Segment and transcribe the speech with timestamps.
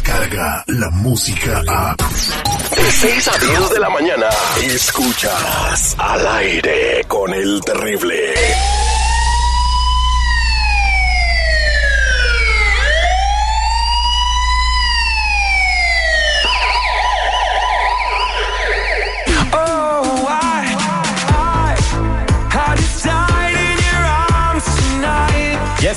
[0.00, 1.94] escucha la música a...
[1.94, 4.26] De 6 a 10 de la mañana,
[4.62, 8.32] escuchas al aire con el terrible.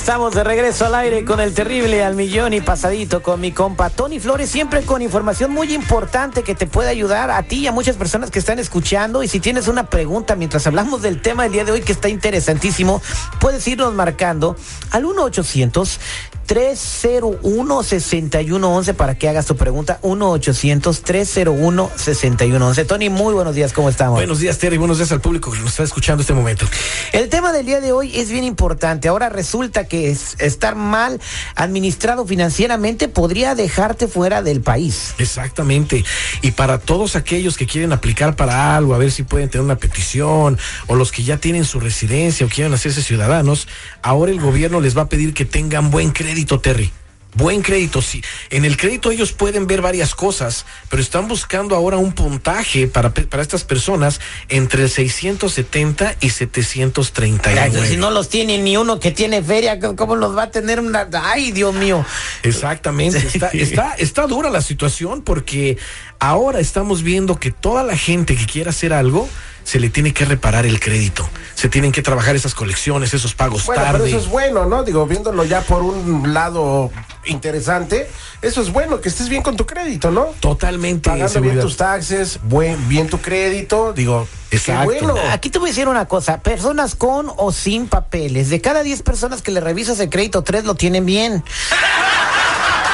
[0.06, 3.90] Estamos de regreso al aire con el terrible al millón y pasadito con mi compa
[3.90, 7.72] Tony Flores, siempre con información muy importante que te puede ayudar a ti y a
[7.72, 9.24] muchas personas que están escuchando.
[9.24, 12.08] Y si tienes una pregunta mientras hablamos del tema del día de hoy que está
[12.08, 13.02] interesantísimo,
[13.40, 14.54] puedes irnos marcando
[14.92, 15.98] al 1 800
[16.46, 19.98] 301-6111 para que hagas tu pregunta.
[20.02, 22.86] 1-800-301-6111.
[22.86, 24.18] Tony, muy buenos días, ¿cómo estamos?
[24.18, 24.76] Buenos días, Terry.
[24.76, 26.66] Buenos días al público que nos está escuchando este momento.
[27.12, 29.08] El tema del día de hoy es bien importante.
[29.08, 31.20] Ahora resulta que es estar mal
[31.56, 35.14] administrado financieramente podría dejarte fuera del país.
[35.18, 36.04] Exactamente.
[36.42, 39.76] Y para todos aquellos que quieren aplicar para algo, a ver si pueden tener una
[39.76, 43.66] petición, o los que ya tienen su residencia o quieren hacerse ciudadanos,
[44.02, 46.92] ahora el gobierno les va a pedir que tengan buen crédito crédito, Terry.
[47.32, 48.22] Buen crédito, sí.
[48.50, 53.12] En el crédito ellos pueden ver varias cosas, pero están buscando ahora un puntaje para,
[53.14, 54.20] para estas personas
[54.50, 57.88] entre 670 y 739.
[57.88, 61.08] si no los tiene ni uno que tiene feria, ¿cómo los va a tener una?
[61.24, 62.04] Ay, Dios mío.
[62.42, 63.18] Exactamente.
[63.18, 65.78] Está, está, está dura la situación porque
[66.18, 69.26] ahora estamos viendo que toda la gente que quiera hacer algo
[69.66, 71.28] se le tiene que reparar el crédito.
[71.56, 73.98] Se tienen que trabajar esas colecciones, esos pagos bueno, tarde.
[74.04, 74.84] Pero eso es bueno, ¿no?
[74.84, 76.92] Digo, viéndolo ya por un lado
[77.24, 78.08] interesante,
[78.42, 80.26] eso es bueno, que estés bien con tu crédito, ¿no?
[80.38, 81.10] Totalmente.
[81.10, 84.84] Pagando bien tus taxes, buen, bien tu crédito, digo, Exacto.
[84.84, 85.16] Bueno.
[85.32, 89.02] Aquí te voy a decir una cosa, personas con o sin papeles, de cada 10
[89.02, 91.42] personas que le revisas el crédito, tres lo tienen bien.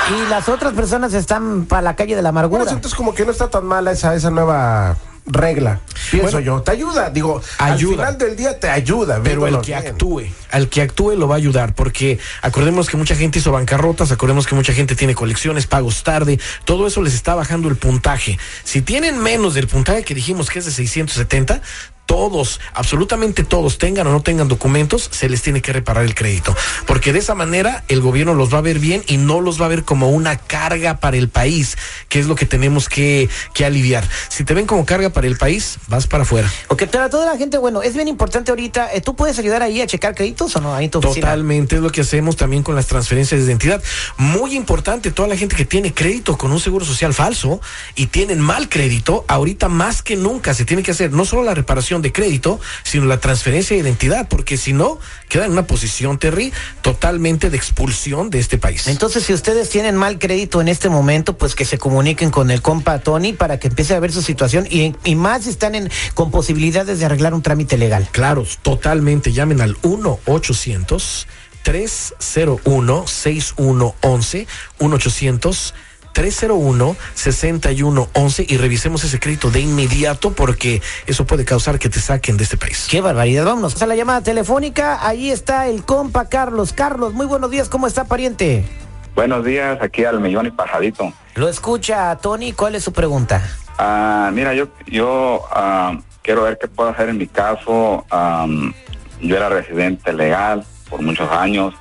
[0.09, 2.65] Y las otras personas están para la calle de la amargura.
[2.65, 4.97] Bueno, entonces como que no está tan mala esa, esa nueva
[5.27, 6.62] regla, pienso Bueno, yo.
[6.62, 7.72] Te ayuda, digo, ayuda.
[8.09, 9.21] al final del día te ayuda.
[9.22, 9.87] Pero el que bien.
[9.87, 14.11] actúe, al que actúe lo va a ayudar, porque acordemos que mucha gente hizo bancarrotas,
[14.12, 18.38] acordemos que mucha gente tiene colecciones, pagos tarde, todo eso les está bajando el puntaje.
[18.65, 21.62] Si tienen menos del puntaje que dijimos que es de 670,
[22.06, 26.55] todos, absolutamente todos, tengan o no tengan documentos, se les tiene que reparar el crédito.
[26.87, 29.66] Porque de esa manera el gobierno los va a ver bien y no los va
[29.66, 31.78] a ver como una carga para el país,
[32.12, 34.06] que es lo que tenemos que, que aliviar.
[34.28, 36.53] Si te ven como carga para el país, vas para afuera.
[36.69, 39.81] Ok, para toda la gente, bueno, es bien importante ahorita, eh, ¿tú puedes ayudar ahí
[39.81, 40.75] a checar créditos o no?
[40.75, 41.28] Ahí en tu oficina?
[41.28, 43.83] Totalmente es lo que hacemos también con las transferencias de identidad.
[44.19, 47.62] Muy importante, toda la gente que tiene crédito con un seguro social falso
[47.95, 51.55] y tienen mal crédito, ahorita más que nunca se tiene que hacer no solo la
[51.55, 54.99] reparación de crédito, sino la transferencia de identidad, porque si no,
[55.31, 56.53] queda en una posición, Terry,
[56.83, 58.87] totalmente de expulsión de este país.
[58.87, 62.62] Entonces, si ustedes tienen mal crédito en este momento, pues que se comuniquen con el
[62.62, 65.90] compa Tony para que empiece a ver su situación y, y más si están en,
[66.14, 68.08] con posibilidades de arreglar un trámite legal.
[68.10, 69.32] Claro, totalmente.
[69.32, 71.28] Llamen al 1 800
[71.62, 74.46] 301 6111
[74.78, 75.74] 1 800
[76.12, 82.44] 301-6111 y revisemos ese crédito de inmediato porque eso puede causar que te saquen de
[82.44, 82.86] este país.
[82.90, 83.46] Qué barbaridad.
[83.46, 85.06] Vámonos a la llamada telefónica.
[85.06, 86.74] Ahí está el compa Carlos.
[86.74, 87.70] Carlos, muy buenos días.
[87.70, 88.66] ¿Cómo está, pariente?
[89.15, 91.12] Buenos días, aquí al millón y pasadito.
[91.34, 92.53] Lo escucha Tony.
[92.53, 93.43] ¿Cuál es su pregunta?
[93.78, 98.05] Ah, mira, yo yo ah, quiero ver qué puedo hacer en mi caso.
[98.11, 98.73] Am,
[99.21, 101.75] yo era residente legal por muchos años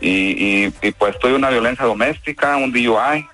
[0.00, 3.26] y, y- y, pues tuve una violencia doméstica, un DUI.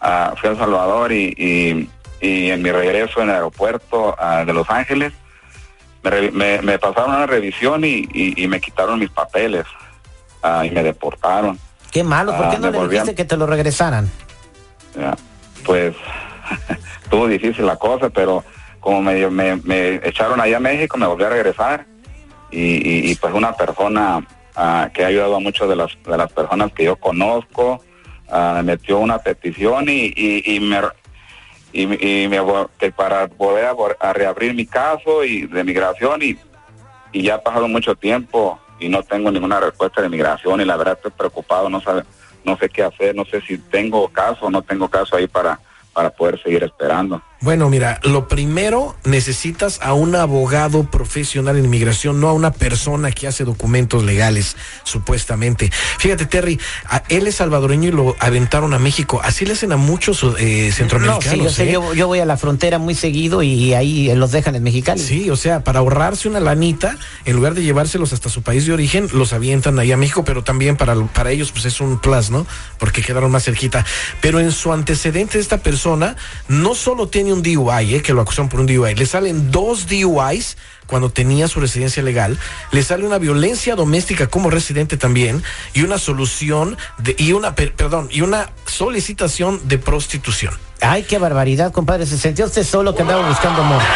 [0.00, 1.88] Ah, fui a El Salvador y,
[2.22, 5.12] en mi regreso en el aeropuerto ah, de Los Ángeles
[6.02, 9.64] me, me- me pasaron una revisión y me quitaron mis papeles
[10.42, 11.58] ah, y me deportaron.
[11.90, 12.36] Qué malo.
[12.36, 14.10] ¿Por Ah, qué no me le dijiste que te lo regresaran?
[14.98, 15.16] Ya,
[15.64, 15.94] Pues
[17.04, 18.44] estuvo difícil la cosa, pero
[18.80, 21.86] como me, me, me echaron allá a México, me volví a regresar
[22.50, 24.26] y, y- y, pues una persona
[24.56, 27.82] ah, que ha ayudado a muchas de las, de las personas que yo conozco,
[28.30, 30.80] ah, me metió una petición y, y, y me
[31.72, 36.20] y, y me vo- que para poder a, a reabrir mi caso y de migración
[36.22, 36.36] y,
[37.12, 40.76] y ya ha pasado mucho tiempo y no tengo ninguna respuesta de migración y la
[40.76, 42.02] verdad estoy preocupado, no sabe,
[42.44, 45.60] no sé qué hacer, no sé si tengo caso o no tengo caso ahí para,
[45.92, 47.22] para poder seguir esperando.
[47.42, 53.10] Bueno, mira, lo primero necesitas a un abogado profesional en inmigración, no a una persona
[53.12, 55.70] que hace documentos legales, supuestamente.
[55.98, 59.22] Fíjate, Terry, a- él es salvadoreño y lo aventaron a México.
[59.24, 61.24] Así le hacen a muchos eh, No, centroamericanos.
[61.38, 61.72] sí, yo, sé, ¿eh?
[61.72, 65.00] yo, yo voy a la frontera muy seguido y ahí los dejan en Mexicali.
[65.00, 68.74] Sí, o sea, para ahorrarse una lanita, en lugar de llevárselos hasta su país de
[68.74, 72.30] origen, los avientan ahí a México, pero también para, para ellos pues es un plus,
[72.30, 72.46] ¿no?
[72.78, 73.86] Porque quedaron más cerquita.
[74.20, 76.16] Pero en su antecedente esta persona
[76.46, 78.02] no solo tiene un DUI, ¿eh?
[78.02, 80.56] que lo acusaron por un DUI, le salen dos DUIs
[80.86, 82.36] cuando tenía su residencia legal,
[82.72, 85.42] le sale una violencia doméstica como residente también
[85.72, 90.52] y una solución de, y una per- perdón, y una solicitación de prostitución.
[90.80, 92.06] Ay, qué barbaridad, compadre.
[92.06, 93.82] Se sentía usted solo que andaba buscando amor.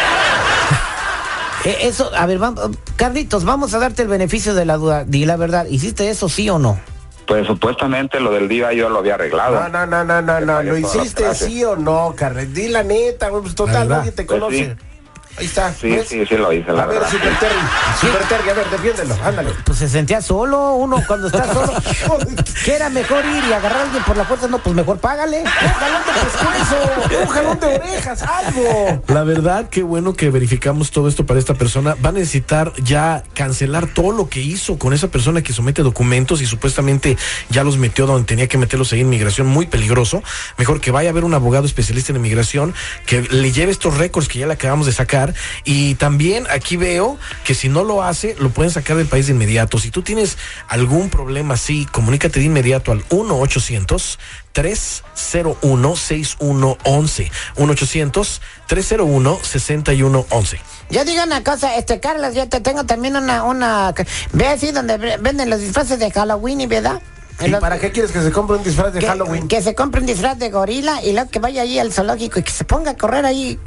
[1.65, 2.61] Eh, Eso, a ver, vamos,
[2.95, 5.03] Carlitos, vamos a darte el beneficio de la duda.
[5.03, 6.79] Di la verdad, ¿hiciste eso sí o no?
[7.27, 9.59] Pues supuestamente lo del día yo lo había arreglado.
[9.67, 10.63] No, no, no, no, no, no.
[10.63, 12.49] ¿Lo hiciste sí o no, Carret?
[12.49, 13.29] Di la neta.
[13.29, 14.57] Pues total, nadie te Pues conoce.
[14.65, 14.94] sí.
[15.37, 15.73] Ahí está.
[15.73, 16.07] Sí, ¿ves?
[16.07, 17.11] sí, sí lo hice, la A ver, verdad.
[17.11, 17.55] Super Terry.
[17.99, 19.17] Super Terry, a ver, defiéndelo.
[19.23, 19.51] Ándale.
[19.65, 21.73] Pues se sentía solo, uno cuando está solo.
[22.63, 24.47] ¿Qué era mejor ir y agarrar a alguien por la fuerza?
[24.47, 25.41] No, pues mejor págale.
[25.41, 29.03] Un jalón de pescuezo, un jalón de orejas, algo.
[29.07, 31.95] La verdad, qué bueno que verificamos todo esto para esta persona.
[32.03, 36.41] Va a necesitar ya cancelar todo lo que hizo con esa persona que somete documentos
[36.41, 37.17] y supuestamente
[37.49, 40.23] ya los metió donde tenía que meterlos ahí en inmigración, muy peligroso.
[40.57, 42.73] Mejor que vaya a ver un abogado especialista en inmigración
[43.05, 45.24] que le lleve estos récords que ya le acabamos de sacar.
[45.63, 49.33] Y también aquí veo que si no lo hace, lo pueden sacar del país de
[49.33, 49.79] inmediato.
[49.79, 50.37] Si tú tienes
[50.67, 54.19] algún problema así, comunícate de inmediato al 1 800
[54.53, 62.83] 301 6111 1 800 301 6111 Ya digan una cosa, este Carlos, yo te tengo
[62.85, 63.93] también una, una,
[64.33, 67.01] ve así donde ve- venden los disfraces de Halloween y verdad.
[67.45, 69.47] ¿Y para qué quieres que se compre un disfraz de que, Halloween?
[69.49, 72.43] que se compre un disfraz de gorila y luego que vaya ahí al zoológico y
[72.43, 73.59] que se ponga a correr ahí.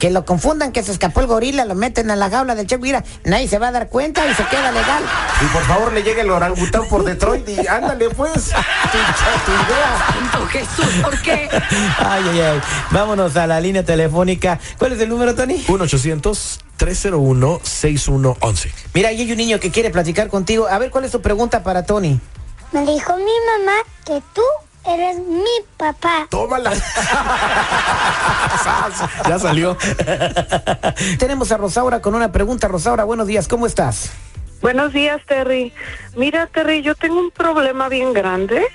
[0.00, 2.78] Que lo confundan, que se escapó el gorila, lo meten a la jaula del Che
[2.78, 5.04] Mira, nadie se va a dar cuenta y se queda legal.
[5.40, 8.32] Y por favor le llegue el orangután por Detroit y ándale pues.
[8.32, 8.98] Tu,
[9.46, 10.06] tu idea.
[10.50, 11.48] Jesús, ¿por qué?
[11.98, 12.60] Ay, ay, ay.
[12.90, 14.58] Vámonos a la línea telefónica.
[14.78, 15.64] ¿Cuál es el número, Tony?
[15.68, 20.66] 1 800 301 6111 Mira, ahí hay un niño que quiere platicar contigo.
[20.66, 22.18] A ver, ¿cuál es tu pregunta para Tony?
[22.72, 24.42] Me dijo mi mamá que tú
[24.86, 25.44] eres mi
[25.76, 26.26] papá.
[26.30, 26.72] Tómala.
[29.28, 29.76] Ya salió.
[31.18, 32.68] Tenemos a Rosaura con una pregunta.
[32.68, 34.12] Rosaura, buenos días, ¿cómo estás?
[34.60, 35.72] Buenos días, Terry.
[36.16, 38.66] Mira, Terry, yo tengo un problema bien grande.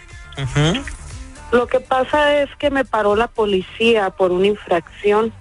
[1.51, 5.31] Lo que pasa es que me paró la policía por una infracción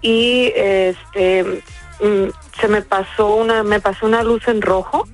[0.00, 1.62] y este
[2.00, 5.06] mm, se me pasó una me pasó una luz en rojo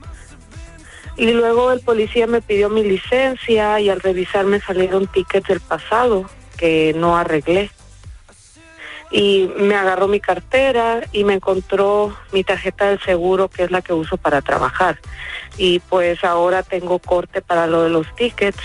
[1.17, 5.61] y luego el policía me pidió mi licencia y al revisar me salieron tickets del
[5.61, 6.25] pasado
[6.57, 7.71] que no arreglé
[9.11, 13.83] y me agarró mi cartera y me encontró mi tarjeta del seguro que es la
[13.83, 14.99] que uso para trabajar.
[15.57, 18.63] Y pues ahora tengo corte para lo de los tickets.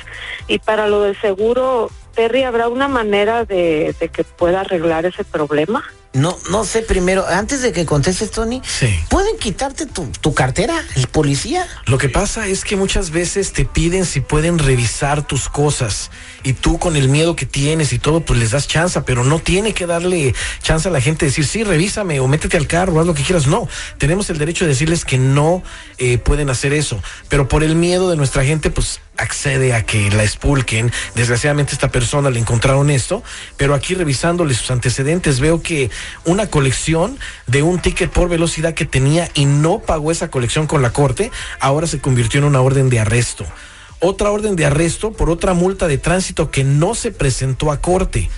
[0.47, 5.23] Y para lo del seguro Terry habrá una manera de, de que pueda arreglar ese
[5.23, 8.87] problema No, no sé primero, antes de que contestes, Tony, Sí.
[9.09, 11.67] ¿pueden quitarte tu, tu cartera, el policía?
[11.87, 16.11] Lo que pasa es que muchas veces te piden si pueden revisar tus cosas
[16.43, 19.39] y tú con el miedo que tienes y todo, pues les das chance, pero no
[19.39, 22.99] tiene que darle chance a la gente de decir, sí, revísame o métete al carro,
[22.99, 23.47] haz lo que quieras.
[23.47, 23.67] No,
[23.97, 25.63] tenemos el derecho de decirles que no
[25.97, 30.09] eh, pueden hacer eso, pero por el miedo de nuestra gente, pues accede a que
[30.11, 30.91] la expulquen.
[31.15, 33.23] Desgraciadamente esta persona le encontraron esto,
[33.57, 35.91] pero aquí revisándole sus antecedentes veo que
[36.25, 37.17] una colección
[37.47, 41.31] de un ticket por velocidad que tenía y no pagó esa colección con la corte,
[41.59, 43.45] ahora se convirtió en una orden de arresto.
[43.99, 48.29] Otra orden de arresto por otra multa de tránsito que no se presentó a corte.